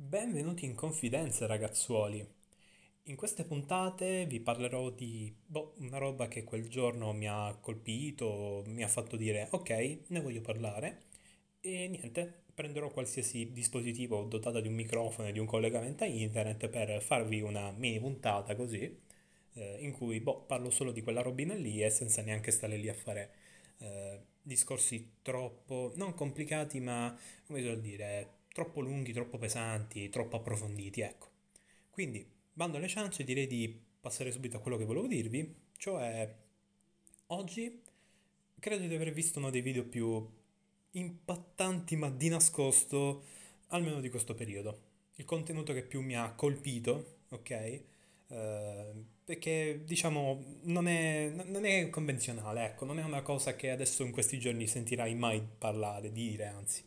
[0.00, 2.26] Benvenuti in confidenza, ragazzuoli.
[3.04, 8.62] In queste puntate vi parlerò di boh, una roba che quel giorno mi ha colpito,
[8.66, 11.02] mi ha fatto dire ok, ne voglio parlare
[11.60, 16.68] e niente, prenderò qualsiasi dispositivo dotato di un microfono e di un collegamento a internet
[16.68, 19.00] per farvi una mini puntata così,
[19.54, 22.88] eh, in cui boh, parlo solo di quella robina lì e senza neanche stare lì
[22.88, 23.30] a fare
[23.78, 30.36] eh, discorsi troppo, non complicati, ma come si vuol dire troppo lunghi, troppo pesanti, troppo
[30.36, 31.28] approfonditi, ecco.
[31.90, 36.34] Quindi, bando alle ciance, direi di passare subito a quello che volevo dirvi, cioè
[37.26, 37.80] oggi
[38.58, 40.28] credo di aver visto uno dei video più
[40.90, 43.22] impattanti ma di nascosto,
[43.68, 44.86] almeno di questo periodo.
[45.14, 47.82] Il contenuto che più mi ha colpito, ok?
[48.26, 54.02] Uh, perché diciamo non è, non è convenzionale, ecco, non è una cosa che adesso
[54.02, 56.82] in questi giorni sentirai mai parlare, dire, anzi,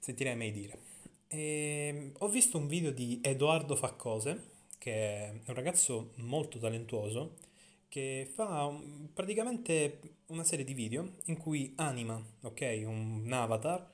[0.00, 0.87] sentirei mai dire.
[1.30, 7.36] E ho visto un video di Edoardo Faccose, che è un ragazzo molto talentuoso,
[7.88, 8.74] che fa
[9.12, 13.90] praticamente una serie di video in cui anima, ok, un avatar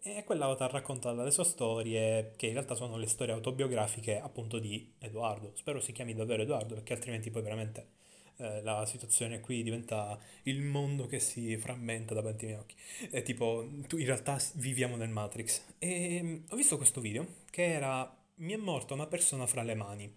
[0.00, 4.94] e quell'avatar racconta le sue storie, che in realtà sono le storie autobiografiche appunto di
[4.98, 5.52] Edoardo.
[5.56, 7.86] Spero si chiami davvero Edoardo, perché altrimenti poi veramente
[8.38, 12.74] eh, la situazione qui diventa il mondo che si frammenta davanti ai miei occhi.
[13.10, 15.62] È tipo, tu in realtà viviamo nel Matrix.
[15.78, 19.74] E mm, ho visto questo video che era Mi è morta una persona fra le
[19.74, 20.16] mani.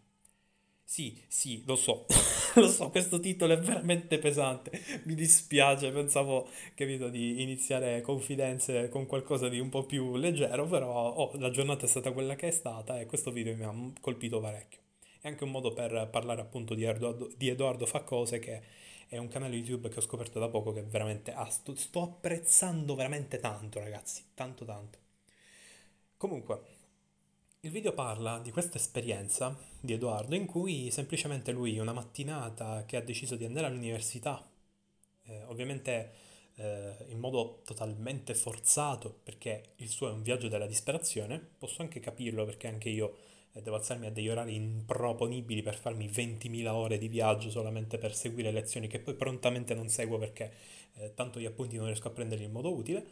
[0.84, 2.06] Sì, sì, lo so,
[2.56, 4.72] lo so, questo titolo è veramente pesante,
[5.06, 11.14] mi dispiace, pensavo, capito, di iniziare confidenze con qualcosa di un po' più leggero, però
[11.14, 14.42] oh, la giornata è stata quella che è stata e questo video mi ha colpito
[14.42, 14.81] parecchio.
[15.22, 18.64] È anche un modo per parlare appunto di Edoardo, di Edoardo Faccose che
[19.08, 22.96] è un canale YouTube che ho scoperto da poco che veramente ah, sto, sto apprezzando
[22.96, 24.98] veramente tanto ragazzi, tanto tanto.
[26.18, 26.62] Comunque,
[27.60, 32.98] il video parla di questa esperienza di Edoardo in cui semplicemente lui una mattinata che
[32.98, 34.44] ha deciso di andare all'università,
[35.26, 36.14] eh, ovviamente
[36.56, 42.00] eh, in modo totalmente forzato perché il suo è un viaggio della disperazione, posso anche
[42.00, 43.30] capirlo perché anche io
[43.60, 48.52] devo alzarmi a degli orari improponibili per farmi 20.000 ore di viaggio solamente per seguire
[48.52, 50.54] lezioni che poi prontamente non seguo perché
[50.96, 53.06] eh, tanto gli appunti non riesco a prenderli in modo utile.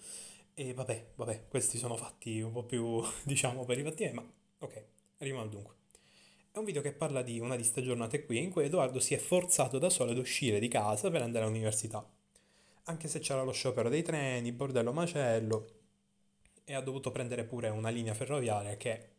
[0.53, 4.25] E vabbè, vabbè, questi sono fatti un po' più, diciamo, per i fatti, ma
[4.59, 4.83] ok,
[5.17, 5.75] arriviamo al dunque.
[6.51, 9.13] È un video che parla di una di queste giornate qui in cui Edoardo si
[9.13, 12.05] è forzato da solo ad uscire di casa per andare all'università.
[12.83, 15.67] Anche se c'era lo sciopero dei treni, bordello macello,
[16.65, 19.18] e ha dovuto prendere pure una linea ferroviaria che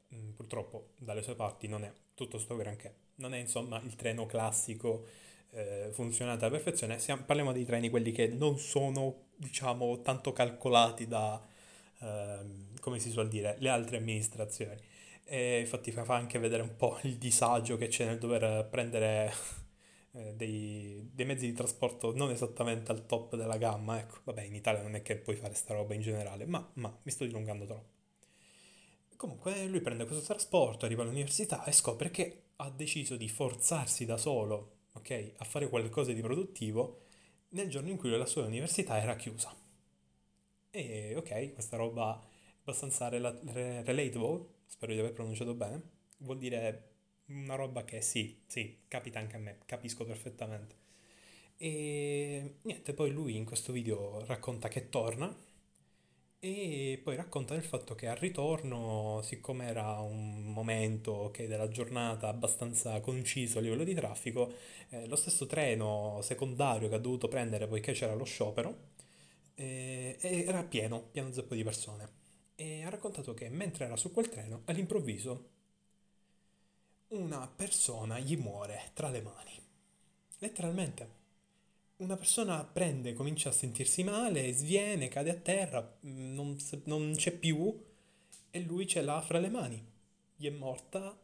[0.50, 2.94] purtroppo dalle sue parti non è tutto sto granché.
[3.16, 5.06] Non è insomma il treno classico
[5.53, 6.99] eh, funzionato alla perfezione.
[6.99, 11.41] Siamo, parliamo dei treni quelli che non sono, diciamo, tanto calcolati da,
[12.00, 12.39] eh,
[12.81, 14.77] come si suol dire, le altre amministrazioni.
[15.25, 19.33] E infatti fa anche vedere un po' il disagio che c'è nel dover prendere
[20.12, 24.00] eh, dei, dei, mezzi di trasporto non esattamente al top della gamma.
[24.00, 26.99] Ecco, vabbè, in Italia non è che puoi fare sta roba in generale, ma, ma
[27.03, 28.00] mi sto dilungando troppo.
[29.21, 34.17] Comunque lui prende questo trasporto, arriva all'università e scopre che ha deciso di forzarsi da
[34.17, 37.03] solo, ok, a fare qualcosa di produttivo
[37.51, 39.55] nel giorno in cui la sua università era chiusa.
[40.71, 45.83] E ok, questa roba è abbastanza rela- relatable, spero di aver pronunciato bene,
[46.21, 46.93] vuol dire
[47.27, 50.77] una roba che sì, sì, capita anche a me, capisco perfettamente.
[51.59, 55.37] E niente, poi lui in questo video racconta che torna
[56.41, 62.28] e poi racconta del fatto che al ritorno, siccome era un momento okay, della giornata
[62.28, 64.53] abbastanza conciso a livello di traffico,
[64.89, 68.89] eh, lo stesso treno secondario che ha dovuto prendere poiché c'era lo sciopero
[69.61, 72.19] eh, era pieno, pieno zeppo di persone.
[72.55, 75.49] E ha raccontato che mentre era su quel treno, all'improvviso,
[77.09, 79.61] una persona gli muore tra le mani.
[80.39, 81.20] Letteralmente
[82.00, 87.33] una persona prende, comincia a sentirsi male, sviene, cade a terra, mm, non, non c'è
[87.33, 87.88] più
[88.50, 89.83] e lui ce l'ha fra le mani.
[90.34, 91.19] Gli è morta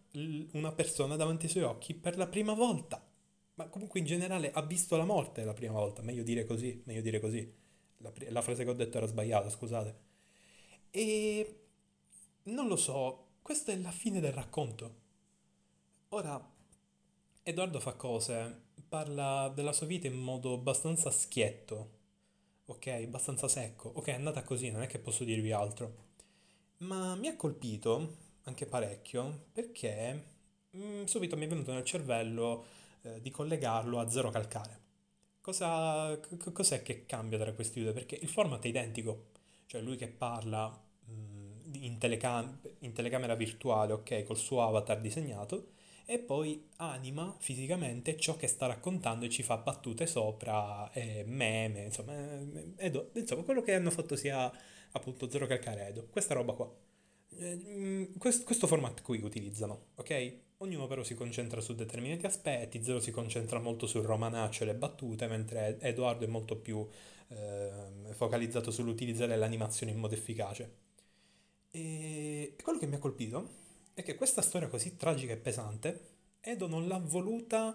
[0.52, 3.02] una persona davanti ai suoi occhi per la prima volta.
[3.54, 7.00] Ma comunque in generale ha visto la morte la prima volta, meglio dire così, meglio
[7.00, 7.50] dire così.
[7.98, 9.98] La, la frase che ho detto era sbagliata, scusate.
[10.90, 11.60] E
[12.44, 15.04] non lo so, questa è la fine del racconto.
[16.10, 16.54] Ora,
[17.42, 21.90] Edoardo fa cose parla della sua vita in modo abbastanza schietto,
[22.66, 22.86] ok?
[22.86, 23.90] Abbastanza secco.
[23.94, 26.04] Ok, è andata così, non è che posso dirvi altro.
[26.78, 30.24] Ma mi ha colpito anche parecchio perché
[30.70, 32.64] mh, mm, subito mi è venuto nel cervello
[33.02, 34.80] eh, di collegarlo a Zero Calcare.
[35.40, 37.92] Cosa, c- cos'è che cambia tra questi due?
[37.92, 39.28] Perché il format è identico,
[39.66, 45.00] cioè lui che parla mh, mm, in, telecam- in telecamera virtuale, ok, col suo avatar
[45.00, 45.72] disegnato,
[46.08, 51.82] e poi anima fisicamente ciò che sta raccontando e ci fa battute sopra, eh, meme,
[51.82, 54.50] insomma, eh, Edo, insomma, quello che hanno fatto sia
[54.92, 56.72] appunto Zero Calcare Edo, questa roba qua.
[57.38, 60.34] Eh, questo, format qui utilizzano, ok?
[60.58, 64.74] Ognuno però si concentra su determinati aspetti, Zero si concentra molto sul romanaccio e le
[64.76, 66.86] battute, mentre Edoardo è molto più
[67.28, 67.68] eh,
[68.12, 70.84] focalizzato sull'utilizzare l'animazione in modo efficace.
[71.72, 73.64] E quello che mi ha colpito
[73.96, 76.08] è che questa storia così tragica e pesante,
[76.40, 77.75] Edo non l'ha voluta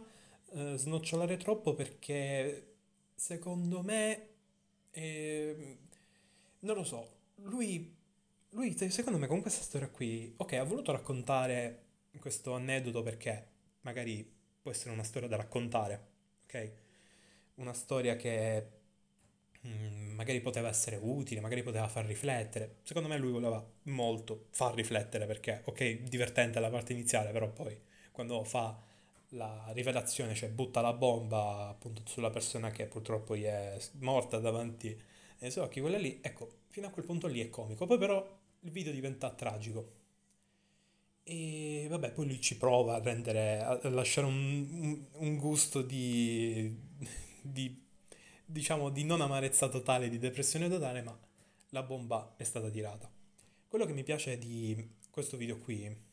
[0.51, 2.75] eh, snocciolare troppo perché
[3.15, 4.27] secondo me,
[4.91, 5.77] eh,
[6.59, 7.91] non lo so, lui,
[8.50, 11.85] lui secondo me con questa storia qui, ok, ha voluto raccontare
[12.19, 13.47] questo aneddoto perché
[13.81, 14.24] magari
[14.62, 16.09] può essere una storia da raccontare,
[16.44, 16.71] ok?
[17.56, 18.80] Una storia che
[19.61, 22.77] magari poteva essere utile, magari poteva far riflettere.
[22.83, 27.79] Secondo me lui voleva molto far riflettere perché, ok, divertente la parte iniziale, però poi
[28.11, 28.79] quando fa
[29.29, 34.99] la rivelazione, cioè butta la bomba appunto sulla persona che purtroppo gli è morta davanti
[35.39, 37.85] ai suoi occhi, quella lì, ecco, fino a quel punto lì è comico.
[37.85, 39.99] Poi però il video diventa tragico.
[41.23, 46.75] E vabbè, poi lui ci prova a rendere, a lasciare un, un, un gusto di,
[47.41, 47.80] di
[48.51, 51.18] diciamo di non amarezza totale, di depressione totale, ma
[51.69, 53.09] la bomba è stata tirata.
[53.68, 56.09] Quello che mi piace di questo video qui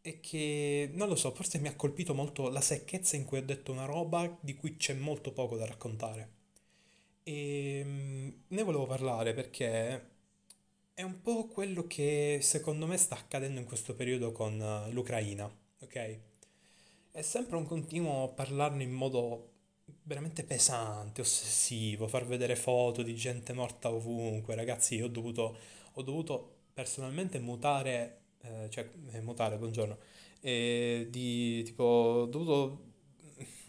[0.00, 3.44] è che, non lo so, forse mi ha colpito molto la secchezza in cui ho
[3.44, 6.38] detto una roba di cui c'è molto poco da raccontare.
[7.22, 10.08] E mm, ne volevo parlare perché
[10.94, 15.50] è un po' quello che secondo me sta accadendo in questo periodo con eh, l'Ucraina,
[15.80, 16.18] ok?
[17.12, 19.49] È sempre un continuo parlarne in modo
[20.02, 24.54] veramente pesante, ossessivo, far vedere foto di gente morta ovunque.
[24.54, 25.56] Ragazzi, io ho dovuto,
[25.92, 29.98] ho dovuto personalmente mutare, eh, cioè eh, mutare, buongiorno,
[30.40, 32.92] e di tipo, ho dovuto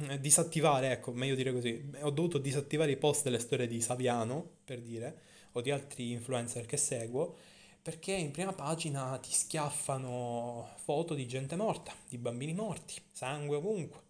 [0.07, 4.57] eh, disattivare, ecco, meglio dire così, ho dovuto disattivare i post delle storie di Saviano,
[4.63, 5.19] per dire,
[5.53, 7.35] o di altri influencer che seguo,
[7.81, 14.09] perché in prima pagina ti schiaffano foto di gente morta, di bambini morti, sangue ovunque.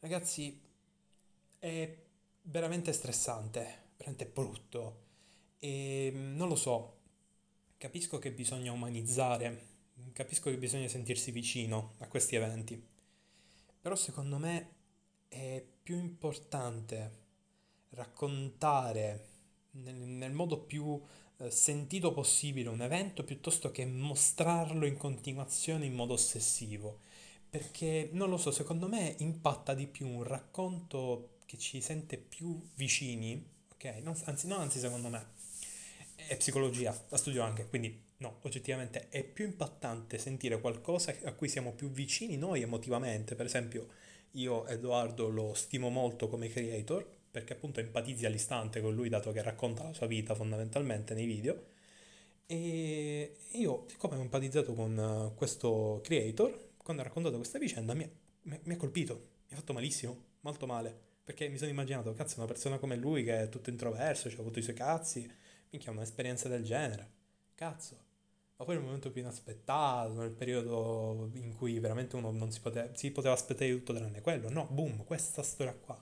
[0.00, 0.60] Ragazzi,
[1.62, 1.96] è
[2.42, 5.00] veramente stressante, veramente brutto.
[5.60, 6.96] E mm, non lo so,
[7.76, 9.66] capisco che bisogna umanizzare,
[10.12, 12.84] capisco che bisogna sentirsi vicino a questi eventi,
[13.80, 14.70] però secondo me
[15.28, 17.20] è più importante
[17.90, 19.28] raccontare
[19.72, 21.00] nel, nel modo più
[21.36, 26.98] eh, sentito possibile un evento piuttosto che mostrarlo in continuazione in modo ossessivo.
[27.48, 32.58] Perché non lo so, secondo me impatta di più un racconto che ci sente più
[32.76, 33.84] vicini, ok?
[34.02, 35.26] Non, anzi, no, anzi, secondo me
[36.14, 41.50] è psicologia, la studio anche, quindi no, oggettivamente è più impattante sentire qualcosa a cui
[41.50, 43.34] siamo più vicini noi emotivamente.
[43.34, 43.88] Per esempio,
[44.32, 49.42] io Edoardo lo stimo molto come creator perché appunto empatizzi all'istante con lui dato che
[49.42, 51.66] racconta la sua vita fondamentalmente nei video.
[52.46, 58.10] E io, siccome ho empatizzato con questo creator, quando ha raccontato questa vicenda mi,
[58.42, 59.14] mi, mi ha colpito,
[59.48, 61.10] mi ha fatto malissimo, molto male.
[61.24, 64.42] Perché mi sono immaginato, cazzo, una persona come lui che è tutto introverso, cioè, ha
[64.42, 65.30] avuto i suoi cazzi,
[65.70, 67.10] minchia, un'esperienza del genere.
[67.54, 67.96] Cazzo.
[68.56, 72.88] Ma poi nel momento più inaspettato, nel periodo in cui veramente uno non si poteva,
[72.94, 74.50] si poteva aspettare di tutto tranne quello.
[74.50, 76.00] No, boom, questa storia qua.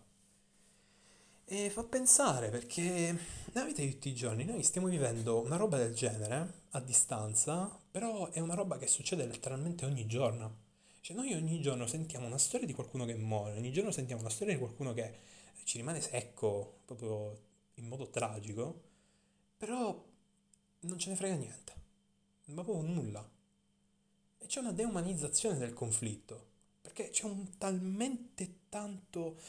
[1.45, 3.17] E fa pensare perché
[3.53, 7.81] nella vita di tutti i giorni noi stiamo vivendo una roba del genere a distanza,
[7.91, 10.69] però è una roba che succede letteralmente ogni giorno.
[11.01, 14.31] Cioè noi ogni giorno sentiamo una storia di qualcuno che muore, ogni giorno sentiamo una
[14.31, 15.19] storia di qualcuno che
[15.65, 18.83] ci rimane secco, proprio in modo tragico,
[19.57, 20.05] però
[20.81, 21.73] non ce ne frega niente,
[22.47, 23.29] ma proprio nulla.
[24.39, 26.49] E c'è una deumanizzazione del conflitto,
[26.83, 29.41] perché c'è un talmente tanto,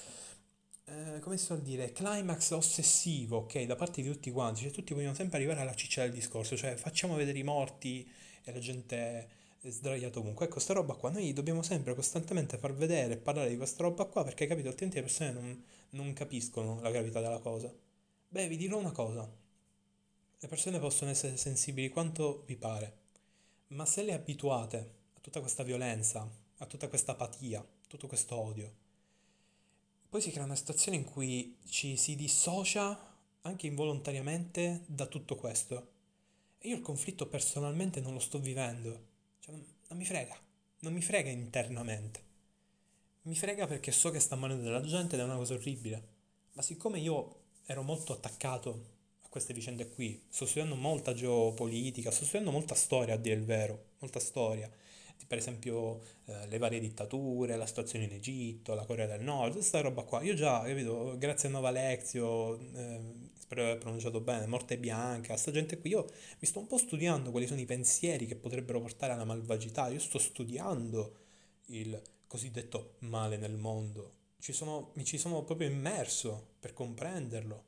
[0.86, 4.94] eh, come si suol dire, climax ossessivo, ok, da parte di tutti quanti, cioè tutti
[4.94, 8.10] vogliono sempre arrivare alla ciccia del discorso, cioè facciamo vedere i morti
[8.44, 9.40] e la gente
[9.70, 10.46] sdraiato ovunque.
[10.46, 14.06] Ecco, sta roba qua, noi dobbiamo sempre costantemente far vedere e parlare di questa roba
[14.06, 17.72] qua perché, capito, altrimenti le persone non, non capiscono la gravità della cosa.
[18.28, 19.30] Beh, vi dirò una cosa.
[20.40, 22.98] Le persone possono essere sensibili quanto vi pare,
[23.68, 24.78] ma se le abituate
[25.14, 26.28] a tutta questa violenza,
[26.58, 28.74] a tutta questa apatia, tutto questo odio,
[30.10, 33.00] poi si crea una situazione in cui ci si dissocia
[33.42, 35.90] anche involontariamente da tutto questo.
[36.58, 39.10] E io il conflitto personalmente non lo sto vivendo
[39.52, 40.36] cioè, non mi frega,
[40.80, 42.30] non mi frega internamente.
[43.24, 46.08] Mi frega perché so che sta morendo della gente ed è una cosa orribile.
[46.54, 48.86] Ma siccome io ero molto attaccato
[49.22, 50.24] a queste vicende qui.
[50.30, 54.70] Sto studiando molta geopolitica, sto studiando molta storia a dire il vero, molta storia.
[55.28, 59.82] Per esempio eh, le varie dittature, la situazione in Egitto, la Corea del Nord, questa
[59.82, 60.22] roba qua.
[60.22, 65.36] Io già, capito, grazie a Nova Lexio, eh, spero di aver pronunciato bene, Morte Bianca,
[65.36, 66.06] sta gente qui, io
[66.40, 70.00] mi sto un po' studiando quali sono i pensieri che potrebbero portare alla malvagità, io
[70.00, 71.18] sto studiando
[71.68, 77.66] il cosiddetto male nel mondo, ci sono, mi ci sono proprio immerso per comprenderlo,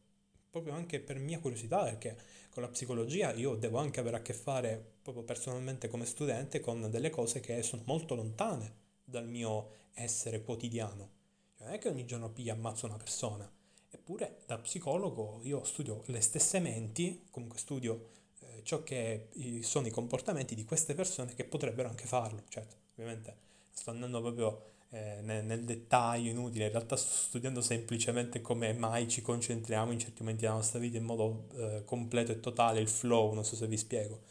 [0.54, 2.16] proprio anche per mia curiosità, perché
[2.52, 6.92] con la psicologia io devo anche avere a che fare proprio personalmente come studente con
[6.92, 11.10] delle cose che sono molto lontane dal mio essere quotidiano.
[11.58, 13.52] Cioè, non è che ogni giorno piglia e ammazzo una persona,
[13.90, 18.10] eppure da psicologo io studio le stesse menti, comunque studio
[18.42, 19.30] eh, ciò che
[19.62, 23.36] sono i comportamenti di queste persone che potrebbero anche farlo, certo, ovviamente
[23.72, 29.08] sto andando proprio eh, nel, nel, dettaglio inutile, in realtà sto studiando semplicemente come mai
[29.08, 32.88] ci concentriamo in certi momenti della nostra vita in modo eh, completo e totale, il
[32.88, 34.22] flow, non so se vi spiego.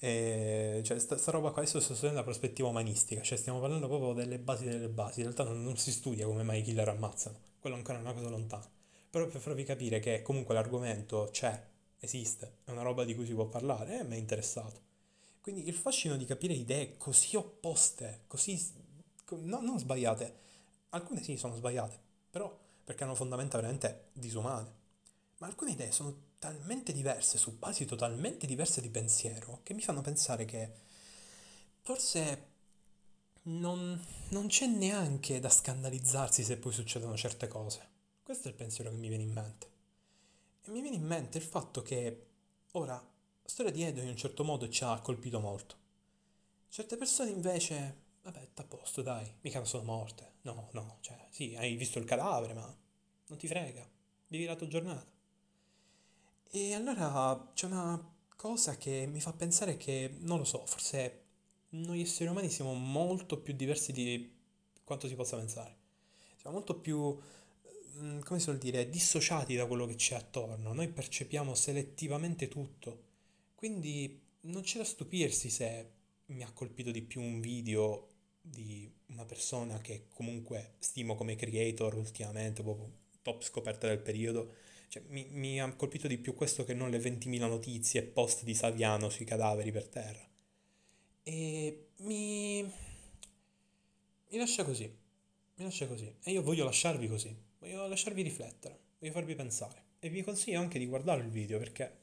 [0.00, 3.86] E, cioè, sta, sta, roba qua adesso sto studiando la prospettiva umanistica, cioè stiamo parlando
[3.86, 6.88] proprio delle basi delle basi, in realtà non, non si studia come mai i killer
[6.88, 8.68] ammazzano, quello ancora è una cosa lontana.
[9.08, 11.64] Però per farvi capire che comunque l'argomento c'è,
[12.00, 14.80] esiste, è una roba di cui si può parlare, eh, mi è interessato.
[15.40, 18.56] Quindi il fascino di capire idee così opposte, così
[19.36, 20.34] no, non sbagliate,
[20.90, 21.98] alcune sì sono sbagliate,
[22.30, 24.80] però perché hanno fondamenta veramente disumane,
[25.38, 30.00] ma alcune idee sono talmente diverse, su basi totalmente diverse di pensiero, che mi fanno
[30.00, 30.72] pensare che
[31.80, 32.50] forse
[33.44, 37.90] non, non c'è neanche da scandalizzarsi se poi succedono certe cose.
[38.22, 39.70] Questo è il pensiero che mi viene in mente.
[40.64, 42.26] E mi viene in mente il fatto che
[42.72, 45.76] ora la storia di Edo in un certo modo ci ha colpito molto.
[46.68, 50.30] Certe persone invece vabbè, a posto, dai, mica non sono morte.
[50.42, 52.76] No, no, cioè, sì, hai visto il cadavere, ma
[53.26, 53.88] non ti frega,
[54.28, 55.06] vivi la tua giornata.
[56.50, 58.00] E allora c'è una
[58.36, 61.20] cosa che mi fa pensare che, non lo so, forse
[61.70, 64.30] noi esseri umani siamo molto più diversi di
[64.84, 65.76] quanto si possa pensare.
[66.36, 67.16] Siamo molto più,
[67.98, 70.72] mm, come si vuol dire, dissociati da quello che c'è attorno.
[70.72, 73.10] Noi percepiamo selettivamente tutto.
[73.54, 75.90] Quindi non c'è da stupirsi se
[76.26, 78.08] mi ha colpito di più un video
[78.42, 82.90] di una persona che comunque stimo come creator ultimamente, proprio
[83.22, 84.54] top scoperta del periodo.
[84.88, 88.54] Cioè, mi, mi, ha colpito di più questo che non le 20.000 notizie post di
[88.54, 90.28] Saviano sui cadaveri per terra.
[91.22, 92.62] E mi...
[92.62, 96.14] mi lascia così, mi lascia così.
[96.22, 99.84] E io voglio lasciarvi così, voglio lasciarvi riflettere, voglio farvi pensare.
[100.00, 101.98] E vi consiglio anche di guardare il video perché,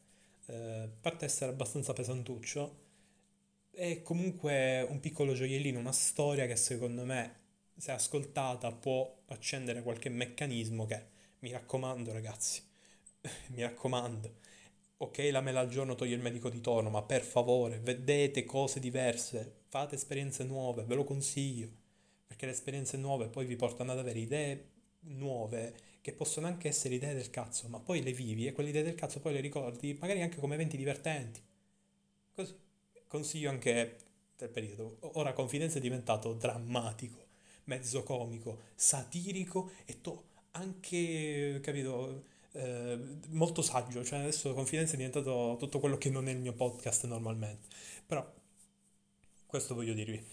[0.45, 2.87] eh, a parte essere abbastanza pesantuccio,
[3.79, 7.35] è comunque un piccolo gioiellino, una storia che secondo me,
[7.77, 11.01] se ascoltata, può accendere qualche meccanismo che,
[11.39, 12.61] mi raccomando ragazzi,
[13.55, 14.33] mi raccomando,
[14.97, 18.81] ok la mela al giorno toglie il medico di torno, ma per favore vedete cose
[18.81, 21.69] diverse, fate esperienze nuove, ve lo consiglio,
[22.27, 24.69] perché le esperienze nuove poi vi portano ad avere idee
[25.03, 28.83] nuove che possono anche essere idee del cazzo, ma poi le vivi e quelle idee
[28.83, 31.41] del cazzo poi le ricordi magari anche come eventi divertenti.
[32.35, 32.67] Così
[33.09, 33.97] consiglio anche
[34.37, 34.97] del periodo.
[35.15, 37.25] Ora Confidenza è diventato drammatico,
[37.65, 42.97] mezzo comico, satirico e to- anche, capito, eh,
[43.29, 44.03] molto saggio.
[44.05, 47.67] Cioè adesso Confidenza è diventato tutto quello che non è il mio podcast normalmente.
[48.05, 48.25] Però
[49.45, 50.23] questo voglio dirvi.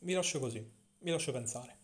[0.00, 0.64] Vi lascio così,
[0.98, 1.78] vi lascio pensare.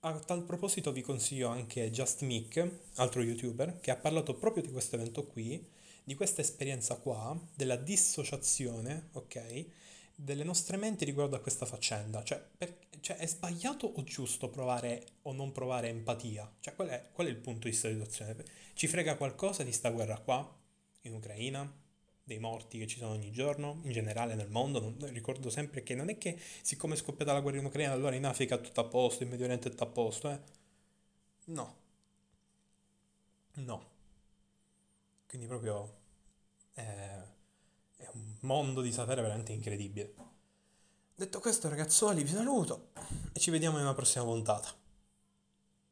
[0.00, 4.70] A tal proposito vi consiglio anche Just Mick, altro youtuber, che ha parlato proprio di
[4.70, 5.74] questo evento qui
[6.06, 9.66] di questa esperienza qua, della dissociazione, ok?
[10.14, 12.22] Delle nostre menti riguardo a questa faccenda.
[12.22, 16.48] Cioè, per, cioè è sbagliato o giusto provare o non provare empatia?
[16.60, 18.36] Cioè, qual è, qual è il punto di questa situazione?
[18.74, 20.48] Ci frega qualcosa di sta guerra qua,
[21.00, 21.84] in Ucraina?
[22.22, 24.80] dei morti che ci sono ogni giorno, in generale nel mondo.
[24.80, 28.14] Non, ricordo sempre che non è che siccome è scoppiata la guerra in Ucraina, allora
[28.14, 30.40] in Africa è tutto a posto, in Medio Oriente è tutto a posto, eh?
[31.46, 31.76] No.
[33.54, 33.90] No.
[35.26, 35.95] Quindi proprio
[38.46, 40.14] mondo di sapere veramente incredibile.
[41.14, 42.90] Detto questo ragazzuoli vi saluto
[43.32, 44.68] e ci vediamo in una prossima puntata.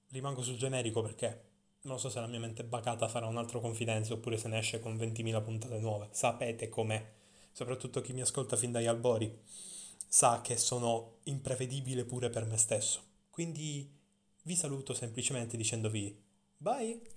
[0.09, 4.15] Rimango sul generico perché non so se la mia mente bacata farà un altro confidenza
[4.15, 6.09] oppure se ne esce con 20.000 puntate nuove.
[6.13, 7.13] Sapete com'è,
[7.53, 9.37] soprattutto chi mi ascolta fin dagli albori,
[10.07, 13.01] sa che sono imprevedibile pure per me stesso.
[13.31, 13.91] Quindi
[14.43, 16.23] vi saluto semplicemente dicendovi
[16.57, 17.14] bye!